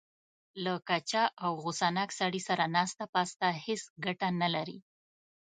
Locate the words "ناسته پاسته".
2.75-3.47